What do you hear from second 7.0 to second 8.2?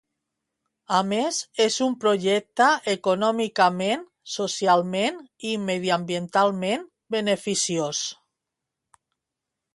beneficiós.